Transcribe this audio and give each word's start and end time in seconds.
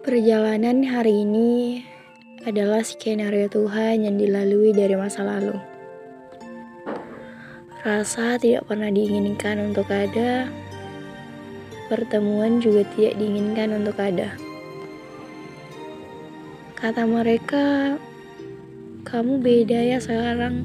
Perjalanan 0.00 0.80
hari 0.80 1.28
ini 1.28 1.84
adalah 2.48 2.80
skenario 2.80 3.52
Tuhan 3.52 4.08
yang 4.08 4.16
dilalui 4.16 4.72
dari 4.72 4.96
masa 4.96 5.20
lalu. 5.28 5.52
Rasa 7.84 8.40
tidak 8.40 8.64
pernah 8.64 8.88
diinginkan 8.88 9.60
untuk 9.60 9.84
ada, 9.92 10.48
pertemuan 11.92 12.64
juga 12.64 12.88
tidak 12.96 13.20
diinginkan 13.20 13.76
untuk 13.76 14.00
ada. 14.00 14.32
Kata 16.80 17.04
mereka, 17.04 18.00
kamu 19.04 19.36
beda 19.36 19.84
ya 19.84 20.00
sekarang. 20.00 20.64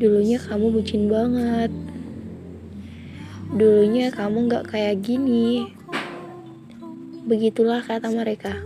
Dulunya 0.00 0.40
kamu 0.40 0.80
bucin 0.80 1.12
banget. 1.12 1.68
Dulunya 3.52 4.08
kamu 4.08 4.48
gak 4.48 4.72
kayak 4.72 5.04
gini. 5.04 5.76
Begitulah 7.28 7.84
kata 7.84 8.08
mereka. 8.08 8.56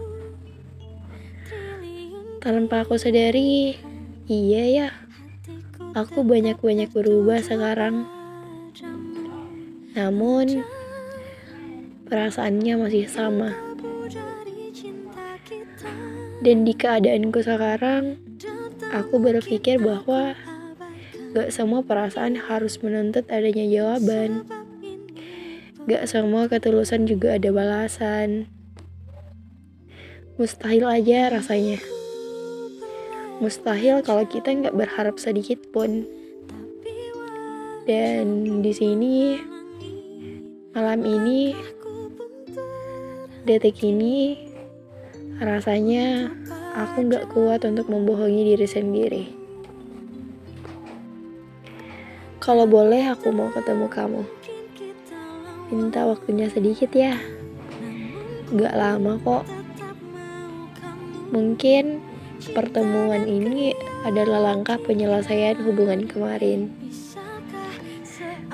Tanpa 2.38 2.86
aku 2.86 2.94
sadari, 2.94 3.74
iya 4.30 4.62
ya, 4.70 4.88
aku 5.98 6.22
banyak-banyak 6.22 6.94
berubah 6.94 7.42
sekarang. 7.42 8.06
Namun, 9.98 10.62
perasaannya 12.06 12.74
masih 12.86 13.10
sama. 13.10 13.50
Dan 16.38 16.62
di 16.62 16.78
keadaanku 16.78 17.42
sekarang, 17.42 18.14
aku 18.94 19.18
berpikir 19.18 19.82
bahwa 19.82 20.38
gak 21.34 21.50
semua 21.50 21.82
perasaan 21.82 22.38
harus 22.38 22.78
menuntut 22.78 23.26
adanya 23.26 23.66
jawaban. 23.66 24.61
Gak 25.88 26.04
semua 26.06 26.46
ketulusan 26.46 27.08
juga 27.08 27.38
ada 27.38 27.50
balasan. 27.50 28.46
Mustahil 30.36 30.86
aja 30.86 31.30
rasanya. 31.32 31.82
Mustahil 33.42 34.02
kalau 34.06 34.22
kita 34.26 34.54
nggak 34.54 34.76
berharap 34.78 35.18
sedikit 35.18 35.58
pun. 35.74 36.06
Dan 37.88 38.60
di 38.62 38.70
sini 38.70 39.36
malam 40.70 41.02
ini 41.02 41.52
detik 43.42 43.82
ini 43.82 44.48
Rasanya 45.42 46.30
aku 46.70 47.10
gak 47.10 47.34
kuat 47.34 47.66
untuk 47.66 47.90
membohongi 47.90 48.54
diri 48.54 48.62
sendiri. 48.62 49.24
Kalau 52.38 52.62
boleh 52.62 53.10
aku 53.10 53.34
mau 53.34 53.50
ketemu 53.50 53.90
kamu. 53.90 54.22
Minta 55.72 56.04
waktunya 56.04 56.52
sedikit 56.52 56.92
ya. 56.92 57.16
Gak 58.52 58.76
lama 58.76 59.16
kok. 59.24 59.48
Mungkin 61.32 62.04
pertemuan 62.52 63.24
ini 63.24 63.72
adalah 64.04 64.52
langkah 64.52 64.76
penyelesaian 64.76 65.56
hubungan 65.64 66.04
kemarin. 66.04 66.68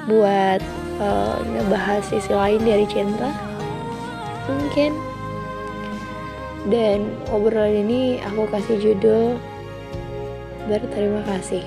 Buat 0.06 0.62
uh, 1.02 1.42
ngebahas 1.42 2.06
sisi 2.06 2.30
lain 2.30 2.62
dari 2.62 2.86
cinta. 2.86 3.34
Mungkin 4.46 4.94
dan 6.70 7.10
obrolan 7.34 7.82
ini 7.82 8.22
aku 8.22 8.46
kasih 8.46 8.78
judul 8.78 9.34
Berterima 10.68 11.24
kasih. 11.24 11.64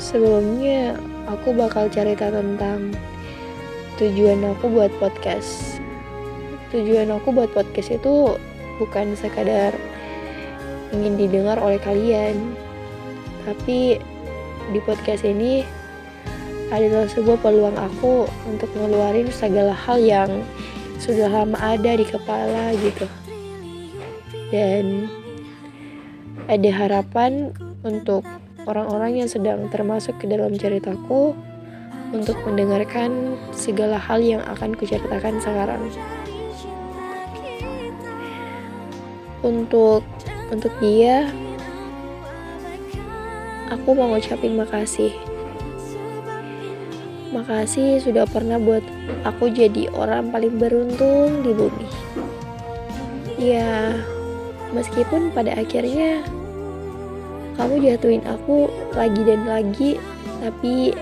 Sebelumnya 0.00 0.96
aku 1.28 1.52
bakal 1.52 1.92
cerita 1.92 2.32
tentang 2.32 2.96
tujuan 4.00 4.40
aku 4.56 4.72
buat 4.72 4.88
podcast. 4.96 5.78
Tujuan 6.72 7.12
aku 7.12 7.36
buat 7.36 7.52
podcast 7.52 8.00
itu 8.00 8.40
bukan 8.80 9.12
sekadar 9.12 9.76
ingin 10.96 11.20
didengar 11.20 11.60
oleh 11.60 11.76
kalian, 11.84 12.56
tapi 13.44 14.00
di 14.72 14.80
podcast 14.88 15.24
ini 15.24 15.64
adalah 16.72 17.08
sebuah 17.08 17.40
peluang 17.40 17.76
aku 17.76 18.28
untuk 18.48 18.68
ngeluarin 18.76 19.28
segala 19.32 19.72
hal 19.72 20.00
yang 20.00 20.28
sudah 21.00 21.28
lama 21.28 21.56
ada 21.60 21.96
di 21.96 22.04
kepala 22.04 22.76
gitu 22.76 23.06
dan 24.52 25.08
ada 26.48 26.70
harapan 26.72 27.52
untuk 27.84 28.24
orang-orang 28.68 29.24
yang 29.24 29.28
sedang 29.32 29.72
termasuk 29.72 30.20
ke 30.20 30.28
dalam 30.28 30.52
ceritaku 30.52 31.32
untuk 32.12 32.36
mendengarkan 32.44 33.40
segala 33.56 33.96
hal 33.96 34.20
yang 34.20 34.44
akan 34.44 34.76
kuceritakan 34.76 35.40
sekarang 35.40 35.82
untuk 39.40 40.04
untuk 40.52 40.72
dia 40.84 41.32
aku 43.72 43.96
mau 43.96 44.12
ngucapin 44.12 44.60
makasih 44.60 45.16
Makasih 47.28 48.00
sudah 48.00 48.24
pernah 48.24 48.56
buat 48.56 48.80
aku 49.28 49.52
jadi 49.52 49.92
orang 49.92 50.32
paling 50.32 50.56
beruntung 50.56 51.44
di 51.44 51.52
bumi. 51.52 51.88
Ya, 53.36 53.92
meskipun 54.72 55.28
pada 55.36 55.52
akhirnya 55.52 56.24
kamu 57.58 57.82
jatuhin 57.82 58.22
aku 58.22 58.70
lagi 58.94 59.20
dan 59.26 59.42
lagi, 59.44 59.90
tapi 60.38 60.94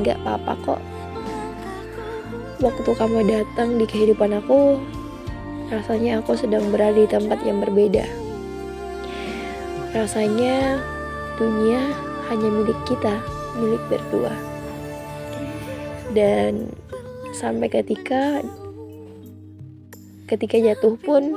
nggak 0.00 0.16
apa-apa 0.24 0.52
kok. 0.64 0.80
Waktu 2.64 2.90
kamu 2.96 3.18
datang 3.28 3.76
di 3.76 3.84
kehidupan 3.84 4.40
aku, 4.40 4.80
rasanya 5.68 6.24
aku 6.24 6.32
sedang 6.32 6.72
berada 6.72 6.96
di 6.96 7.04
tempat 7.04 7.44
yang 7.44 7.60
berbeda. 7.60 8.08
Rasanya 9.92 10.80
dunia 11.36 11.92
hanya 12.32 12.48
milik 12.48 12.80
kita, 12.88 13.20
milik 13.60 13.82
berdua 13.92 14.52
dan 16.12 16.68
sampai 17.32 17.72
ketika 17.72 18.44
ketika 20.28 20.56
jatuh 20.60 20.96
pun 21.00 21.36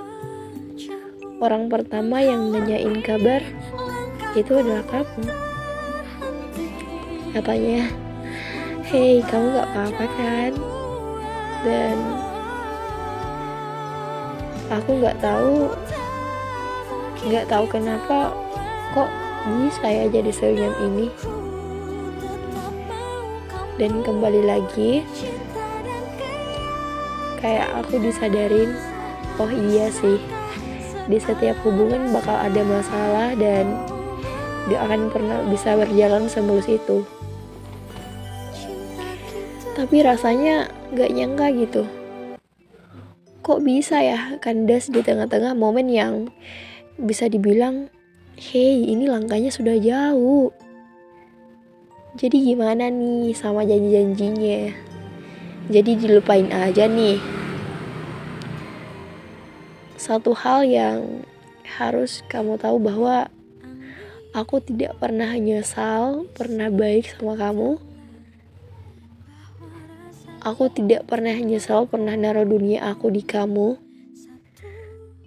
orang 1.39 1.71
pertama 1.71 2.19
yang 2.19 2.51
nanyain 2.51 2.99
kabar 2.99 3.39
itu 4.35 4.51
adalah 4.51 4.83
kamu. 4.91 5.23
Katanya 7.31 7.87
hei 8.83 9.23
kamu 9.23 9.47
gak 9.55 9.69
apa-apa 9.71 10.05
kan? 10.19 10.51
Dan 11.63 11.95
aku 14.67 14.99
gak 14.99 15.17
tahu 15.23 15.71
gak 17.31 17.47
tahu 17.47 17.65
kenapa 17.71 18.35
kok 18.91 19.09
bisa 19.47 19.87
ya 19.87 20.05
jadi 20.11 20.31
senyum 20.35 20.75
ini. 20.83 21.07
Dan 23.79 24.03
kembali 24.03 24.43
lagi 24.43 25.03
kayak 27.39 27.67
aku 27.83 27.99
disadarin 28.03 28.75
oh 29.37 29.51
iya 29.51 29.91
sih 29.91 30.17
di 31.05 31.21
setiap 31.21 31.59
hubungan 31.61 32.09
bakal 32.09 32.33
ada 32.33 32.61
masalah 32.65 33.37
dan 33.37 33.94
gak 34.69 34.81
akan 34.81 35.01
pernah 35.13 35.39
bisa 35.49 35.77
berjalan 35.77 36.25
semulus 36.29 36.65
itu 36.69 37.05
tapi 39.75 40.01
rasanya 40.01 40.71
gak 40.95 41.11
nyangka 41.11 41.47
gitu 41.53 41.83
kok 43.45 43.61
bisa 43.61 44.01
ya 44.01 44.41
kandas 44.41 44.89
di 44.89 45.05
tengah-tengah 45.05 45.53
momen 45.53 45.91
yang 45.91 46.33
bisa 46.97 47.29
dibilang 47.29 47.93
hei 48.35 48.89
ini 48.89 49.05
langkahnya 49.05 49.53
sudah 49.53 49.77
jauh 49.77 50.49
jadi 52.15 52.39
gimana 52.39 52.87
nih 52.87 53.35
sama 53.35 53.67
janji-janjinya? 53.67 54.71
Jadi 55.67 55.91
dilupain 55.99 56.47
aja 56.47 56.87
nih. 56.87 57.19
Satu 59.99 60.31
hal 60.31 60.63
yang 60.63 61.27
harus 61.67 62.23
kamu 62.31 62.55
tahu 62.55 62.79
bahwa 62.79 63.27
aku 64.35 64.59
tidak 64.59 64.99
pernah 64.99 65.31
nyesal, 65.39 66.27
pernah 66.35 66.67
baik 66.67 67.15
sama 67.15 67.39
kamu. 67.39 67.79
Aku 70.43 70.67
tidak 70.69 71.07
pernah 71.07 71.33
nyesal, 71.33 71.87
pernah 71.87 72.13
naruh 72.13 72.43
dunia 72.43 72.83
aku 72.91 73.09
di 73.09 73.23
kamu. 73.23 73.79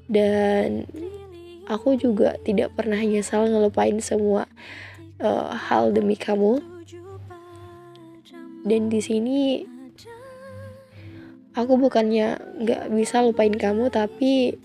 Dan 0.06 0.84
aku 1.68 1.96
juga 1.96 2.36
tidak 2.44 2.76
pernah 2.76 3.00
nyesal 3.00 3.48
ngelupain 3.48 4.00
semua 4.00 4.48
uh, 5.20 5.52
hal 5.52 5.92
demi 5.92 6.16
kamu 6.16 6.64
dan 8.64 8.88
di 8.88 9.00
sini 9.04 9.68
aku 11.52 11.76
bukannya 11.76 12.40
nggak 12.64 12.82
bisa 12.92 13.20
lupain 13.22 13.54
kamu 13.54 13.92
tapi 13.92 14.56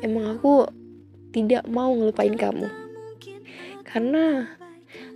emang 0.00 0.38
aku 0.38 0.70
tidak 1.34 1.66
mau 1.68 1.92
ngelupain 1.92 2.38
kamu 2.38 2.87
karena 3.88 4.52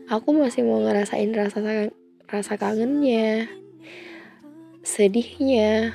aku 0.09 0.33
masih 0.33 0.65
mau 0.65 0.81
ngerasain 0.81 1.29
rasa 1.37 1.93
rasa 2.25 2.57
kangennya 2.57 3.53
sedihnya 4.81 5.93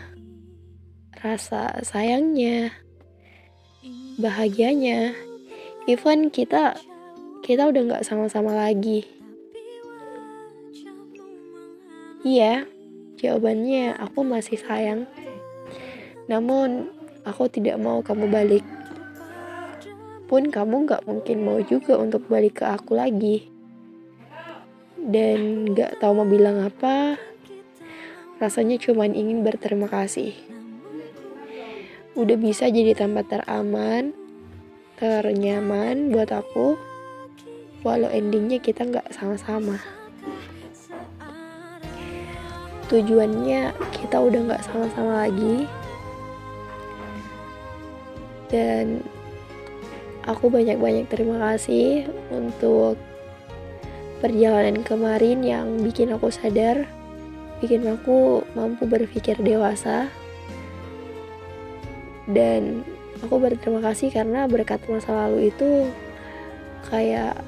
rasa 1.18 1.82
sayangnya, 1.82 2.70
bahagianya, 4.22 5.18
even 5.90 6.30
kita 6.30 6.78
kita 7.42 7.66
udah 7.66 7.82
nggak 7.90 8.06
sama-sama 8.06 8.54
lagi. 8.54 9.06
Iya, 12.22 12.68
jawabannya 13.18 13.98
aku 13.98 14.22
masih 14.22 14.60
sayang. 14.62 15.10
Namun, 16.28 16.92
aku 17.24 17.48
tidak 17.48 17.80
mau 17.80 18.04
kamu 18.04 18.28
balik. 18.28 18.66
Pun 20.28 20.52
kamu 20.52 20.84
nggak 20.84 21.08
mungkin 21.08 21.48
mau 21.48 21.64
juga 21.64 21.96
untuk 21.96 22.28
balik 22.28 22.60
ke 22.60 22.66
aku 22.68 23.00
lagi. 23.00 23.48
Dan 25.00 25.72
nggak 25.72 26.04
tahu 26.04 26.20
mau 26.20 26.28
bilang 26.28 26.68
apa, 26.68 27.16
rasanya 28.44 28.76
cuma 28.76 29.08
ingin 29.08 29.40
berterima 29.40 29.88
kasih. 29.88 30.36
Udah 32.12 32.36
bisa 32.36 32.68
jadi 32.68 32.92
tempat 32.92 33.32
teraman, 33.32 34.12
ternyaman 35.00 36.12
buat 36.12 36.34
aku, 36.36 36.76
walau 37.88 38.12
endingnya 38.12 38.60
kita 38.60 38.84
nggak 38.84 39.16
sama-sama. 39.16 39.80
Tujuannya 42.92 43.72
kita 43.96 44.18
udah 44.20 44.40
nggak 44.44 44.66
sama-sama 44.66 45.24
lagi, 45.28 45.70
dan 48.52 49.06
aku 50.28 50.52
banyak-banyak 50.52 51.08
terima 51.08 51.40
kasih 51.40 52.12
untuk 52.30 53.00
perjalanan 54.20 54.84
kemarin 54.84 55.40
yang 55.42 55.80
bikin 55.80 56.12
aku 56.12 56.28
sadar, 56.28 56.84
bikin 57.64 57.88
aku 57.88 58.44
mampu 58.52 58.84
berpikir 58.84 59.40
dewasa, 59.40 60.12
dan 62.28 62.84
aku 63.24 63.40
berterima 63.40 63.80
kasih 63.82 64.12
karena 64.12 64.46
berkat 64.52 64.84
masa 64.92 65.16
lalu 65.16 65.50
itu 65.50 65.88
kayak 66.92 67.40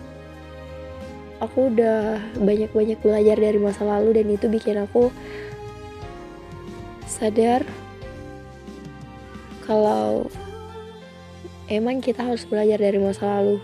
aku 1.43 1.71
udah 1.71 2.19
banyak-banyak 2.39 2.99
belajar 2.99 3.37
dari 3.39 3.59
masa 3.59 3.83
lalu 3.83 4.23
dan 4.23 4.27
itu 4.31 4.47
bikin 4.47 4.79
aku 4.79 5.11
sadar 7.07 7.63
kalau 9.67 10.31
emang 11.69 12.01
kita 12.01 12.25
harus 12.25 12.49
belajar 12.49 12.81
dari 12.81 12.97
masa 12.97 13.39
lalu 13.39 13.61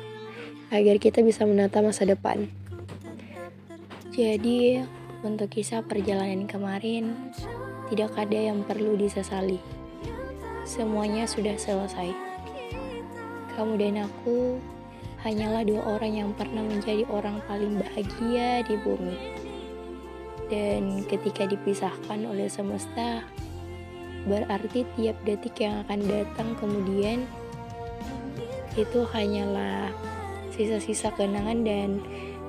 agar 0.69 1.01
kita 1.01 1.25
bisa 1.25 1.43
menata 1.49 1.81
masa 1.81 2.05
depan. 2.05 2.45
Jadi, 4.13 4.85
untuk 5.25 5.51
kisah 5.51 5.81
perjalanan 5.81 6.45
kemarin, 6.45 7.33
tidak 7.89 8.13
ada 8.15 8.37
yang 8.37 8.61
perlu 8.63 8.95
disesali 8.95 9.59
semuanya 10.65 11.29
sudah 11.29 11.53
selesai. 11.57 12.09
Kamu 13.53 13.77
dan 13.77 14.09
aku 14.09 14.57
hanyalah 15.21 15.61
dua 15.61 15.81
orang 15.97 16.13
yang 16.25 16.29
pernah 16.33 16.65
menjadi 16.65 17.05
orang 17.13 17.39
paling 17.45 17.77
bahagia 17.77 18.65
di 18.65 18.75
bumi. 18.81 19.17
Dan 20.49 21.05
ketika 21.05 21.45
dipisahkan 21.45 22.25
oleh 22.25 22.49
semesta, 22.49 23.25
berarti 24.25 24.85
tiap 24.97 25.17
detik 25.25 25.57
yang 25.61 25.85
akan 25.85 26.01
datang 26.05 26.49
kemudian 26.57 27.25
itu 28.75 29.07
hanyalah 29.07 29.91
sisa-sisa 30.51 31.11
kenangan 31.15 31.63
dan 31.63 31.89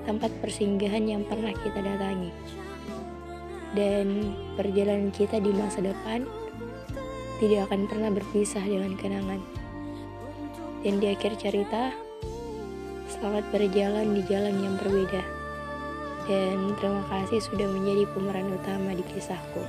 tempat 0.06 0.30
persinggahan 0.42 1.06
yang 1.06 1.22
pernah 1.26 1.54
kita 1.54 1.82
datangi. 1.82 2.30
Dan 3.74 4.34
perjalanan 4.54 5.10
kita 5.10 5.42
di 5.42 5.50
masa 5.54 5.82
depan 5.82 6.26
tidak 7.42 7.68
akan 7.70 7.90
pernah 7.90 8.10
berpisah 8.14 8.62
dengan 8.62 8.94
kenangan. 8.94 9.42
Dan 10.86 11.02
di 11.02 11.10
akhir 11.10 11.36
cerita, 11.42 11.90
selamat 13.10 13.44
berjalan 13.50 14.14
di 14.14 14.22
jalan 14.30 14.54
yang 14.62 14.74
berbeda. 14.78 15.22
Dan 16.26 16.74
terima 16.78 17.02
kasih 17.10 17.38
sudah 17.42 17.66
menjadi 17.70 18.06
pemeran 18.14 18.50
utama 18.54 18.94
di 18.94 19.04
kisahku. 19.14 19.62